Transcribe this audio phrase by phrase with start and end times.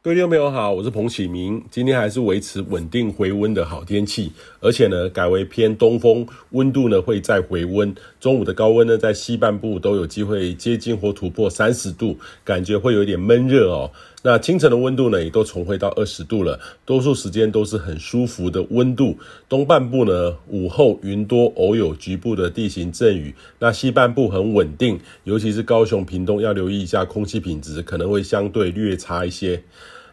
[0.00, 1.60] 各位听众朋友好，我是彭启明。
[1.72, 7.92] 今天还是维持稳定回温的好天气，而且呢改为偏东风，温度呢会再回温。
[8.20, 13.90] 中午的高温呢在西半部都有机会接近或突破三十度，感觉会有一点闷热哦。
[14.22, 19.16] 那清晨的温度呢也都重回到二十度了，多数时间都是很舒服的温度。
[19.48, 23.32] 东半部呢午后云多，偶有局部的地形阵雨。
[23.60, 29.62] 那西半部很稳定，尤其是高雄、屏东要留意一下空气品质，可能会相对略差一些。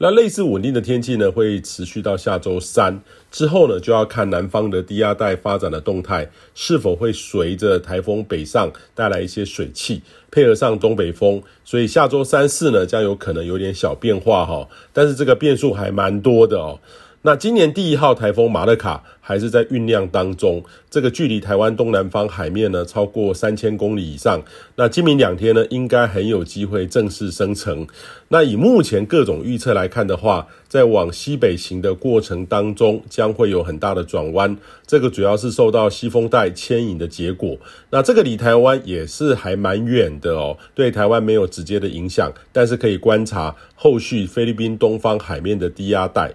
[0.00, 3.00] 那类似稳定的天气呢，会持续到下周三
[3.32, 16.78] 之后呢，就要看南方的低压带发展的动态，是否会随着台风北上带来一些水汽，配合上东北风，所以下周三四呢，将有可能有点小变化哈，但是这个变数还蛮多的哦。
[17.22, 24.40] 那今年第一号台风马勒卡还是在酝酿当中，这个距离台湾东南方海面呢超过三千公里以上。
[24.76, 27.84] 那今明两天呢，应该很有机会正式生成。
[28.28, 34.56] 那以目前各种预测来看的话，在往西北行的过程当中，将会有很大的转弯。
[34.86, 37.58] 这个主要是受到西风带牵引的结果。
[37.90, 46.32] 那这个离台湾也是还蛮远的哦，对台湾没有直接的影响，但是可以观察后续菲律宾东方海面的低压带。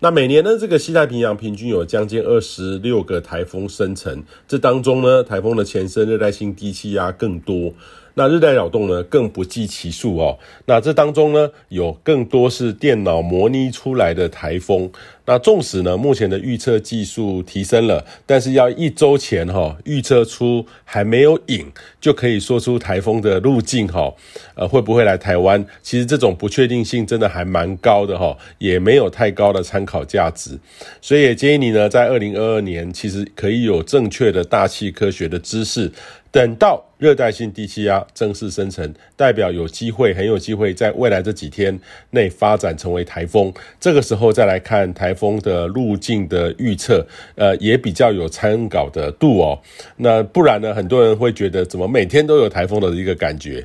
[0.00, 7.74] 那每年呢，这个西太平洋平均有将近二十六个台风生成，这当中呢，台风的前身热带性低气压更多。
[8.18, 10.36] 那热带扰动呢，更不计其数哦。
[10.66, 14.90] 那这当中呢，有更多是电脑模拟出来的台风。
[15.24, 24.12] 那纵使呢，目前的预测技术提升了，但是要一周前哈预测出还没有影，就可以说出台风的路径哈，
[24.56, 25.64] 呃，会不会来台湾？
[25.80, 30.58] 其实这种不确定性真的还蛮高的哈，也没有太高的参考价值。
[31.00, 35.92] 所以也建议你呢，在二零二二年，其实可以有正确的大气科学的知识。
[36.30, 41.78] 等到热带性低气压正式生成，代表有机会，很有机会在未来这几天
[42.10, 43.52] 内发展成为台风。
[43.80, 47.06] 这个时候再来看台风的路径的预测，
[47.36, 49.58] 呃，也比较有参考的度哦。
[49.96, 53.64] 那不然呢，很多人会觉得怎么每天都有台风的一个感觉。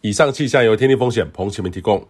[0.00, 2.06] 以上气象由天地风险彭启明提供。